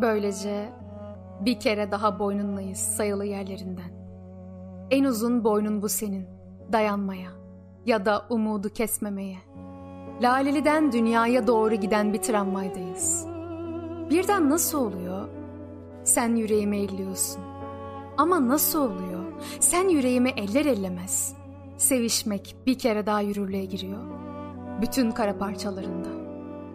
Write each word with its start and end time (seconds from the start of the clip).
Böylece 0.00 0.72
bir 1.40 1.60
kere 1.60 1.90
daha 1.90 2.18
boynunlayız 2.18 2.78
sayılı 2.78 3.24
yerlerinden. 3.24 3.92
En 4.90 5.04
uzun 5.04 5.44
boynun 5.44 5.82
bu 5.82 5.88
senin, 5.88 6.26
dayanmaya 6.72 7.30
ya 7.86 8.04
da 8.04 8.26
umudu 8.30 8.68
kesmemeye. 8.68 9.38
Laleli'den 10.22 10.92
dünyaya 10.92 11.46
doğru 11.46 11.74
giden 11.74 12.12
bir 12.12 12.18
tramvaydayız. 12.18 13.26
Birden 14.10 14.50
nasıl 14.50 14.78
oluyor? 14.78 15.28
Sen 16.04 16.36
yüreğime 16.36 16.78
elliyorsun. 16.78 17.42
Ama 18.18 18.48
nasıl 18.48 18.80
oluyor? 18.80 19.24
Sen 19.60 19.88
yüreğime 19.88 20.30
eller 20.30 20.64
ellemez. 20.64 21.34
Sevişmek 21.76 22.56
bir 22.66 22.78
kere 22.78 23.06
daha 23.06 23.20
yürürlüğe 23.20 23.64
giriyor. 23.64 24.02
Bütün 24.82 25.10
kara 25.10 25.38
parçalarında. 25.38 26.08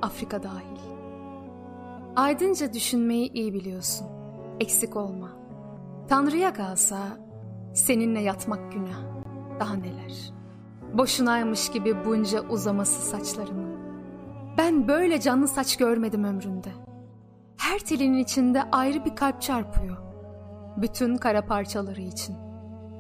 Afrika 0.02 0.44
dahil. 0.44 0.95
Aydınca 2.16 2.74
düşünmeyi 2.74 3.32
iyi 3.34 3.54
biliyorsun. 3.54 4.08
Eksik 4.60 4.96
olma. 4.96 5.30
Tanrı'ya 6.10 6.54
kalsa 6.54 6.98
seninle 7.74 8.22
yatmak 8.22 8.72
günah. 8.72 9.00
Daha 9.60 9.74
neler. 9.74 10.34
Boşunaymış 10.94 11.72
gibi 11.72 12.06
bunca 12.06 12.42
uzaması 12.42 13.02
saçlarımın. 13.02 13.76
Ben 14.58 14.88
böyle 14.88 15.20
canlı 15.20 15.48
saç 15.48 15.78
görmedim 15.78 16.24
ömrümde. 16.24 16.70
Her 17.58 17.80
telinin 17.80 18.18
içinde 18.18 18.64
ayrı 18.72 19.06
bir 19.06 19.16
kalp 19.16 19.42
çarpıyor. 19.42 19.98
Bütün 20.78 21.18
kara 21.18 21.46
parçaları 21.46 22.02
için. 22.02 22.36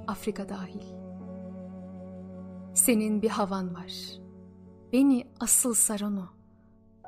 Afrika 0.08 0.50
dahil. 0.50 0.82
Senin 2.74 3.22
bir 3.22 3.30
havan 3.30 3.76
var. 3.76 3.94
Beni 4.94 5.28
asıl 5.40 5.74
saran 5.74 6.18
o. 6.18 6.26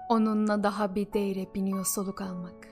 Onunla 0.10 0.64
daha 0.64 0.96
bir 0.96 1.14
değre 1.14 1.54
biniyor 1.56 1.86
soluk 1.86 2.22
almak. 2.22 2.68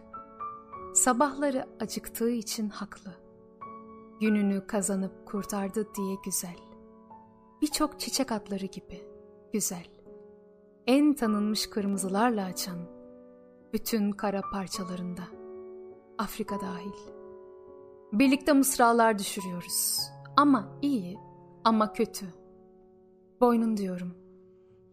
Sabahları 0.94 1.66
acıktığı 1.80 2.30
için 2.30 2.70
haklı. 2.70 3.12
Gününü 4.22 4.68
kazanıp 4.68 5.26
kurtardı 5.26 5.88
diye 5.96 6.16
güzel. 6.26 6.58
Birçok 7.62 8.00
çiçek 8.00 8.32
atları 8.32 8.66
gibi 8.66 9.04
güzel. 9.54 9.86
En 10.88 11.14
tanınmış 11.14 11.70
kırmızılarla 11.70 12.46
açan 12.46 12.78
bütün 13.74 14.12
kara 14.12 14.42
parçalarında. 14.54 15.22
Afrika 16.18 16.62
dahil. 16.62 16.94
Birlikte 18.14 18.54
mısralar 18.54 19.20
düşürüyoruz. 19.20 20.00
Ama 20.38 20.78
iyi 20.82 21.18
ama 21.64 21.94
kötü. 21.94 22.26
Boynun 23.42 23.78
diyorum. 23.78 24.25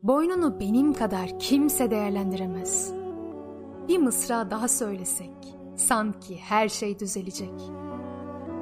Boynunu 0.02 0.60
benim 0.60 0.92
kadar 0.92 1.38
kimse 1.38 1.90
değerlendiremez. 1.90 2.92
Bir 3.88 3.98
mısra 3.98 4.50
daha 4.50 4.68
söylesek 4.68 5.30
sanki 5.76 6.36
her 6.36 6.68
şey 6.68 6.98
düzelecek. 6.98 7.52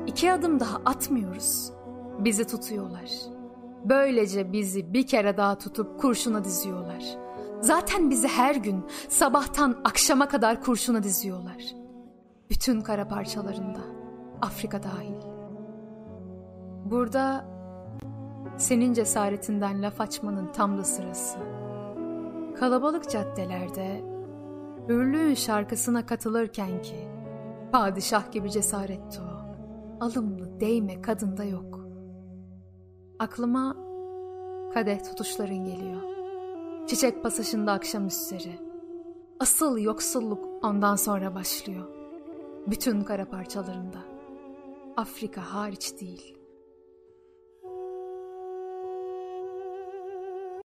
İki 0.07 0.33
adım 0.33 0.61
daha 0.61 0.77
atmıyoruz. 0.77 1.73
Bizi 2.19 2.47
tutuyorlar. 2.47 3.11
Böylece 3.85 4.53
bizi 4.53 4.93
bir 4.93 5.07
kere 5.07 5.37
daha 5.37 5.59
tutup 5.59 6.01
kurşuna 6.01 6.45
diziyorlar. 6.45 7.05
Zaten 7.61 8.11
bizi 8.11 8.29
her 8.29 8.55
gün 8.55 8.85
sabahtan 9.09 9.81
akşama 9.85 10.29
kadar 10.29 10.63
kurşuna 10.63 11.03
diziyorlar. 11.03 11.65
Bütün 12.51 12.81
kara 12.81 13.09
parçalarında, 13.09 13.81
Afrika 14.43 14.83
dahil. 14.83 15.17
Burada 16.85 17.50
senin 18.59 18.93
cesaretinden 18.93 19.83
laf 19.83 20.01
açmanın 20.01 20.53
tam 20.53 20.79
da 20.79 20.85
sırası. 20.85 21.39
Kalabalık 22.59 23.11
caddelerde 23.11 24.05
hürlüğün 24.89 25.35
şarkısına 25.35 26.07
katılırken 26.07 26.83
ki 26.83 27.09
padişah 27.73 28.33
gibi 28.33 28.51
cesaretti 28.51 29.21
o. 29.21 29.41
Alımlı 30.05 30.61
değme 30.61 31.03
kadında 31.03 31.45
yok. 31.45 31.81
Aklıma 33.19 33.77
kadeh 34.75 35.05
tutuşların 35.05 35.65
geliyor. 35.65 36.03
Çiçek 36.87 37.23
pasajında 37.23 37.73
akşam 37.73 38.07
üstleri. 38.07 38.59
Asıl 39.41 39.79
yoksulluk 39.79 40.65
ondan 40.65 40.97
sonra 40.97 41.35
başlıyor. 41.35 41.87
Bütün 42.67 43.01
kara 43.01 43.25
parçalarında. 43.25 43.99
Afrika 44.97 45.55
hariç 45.55 46.01
değil.'' 46.01 46.40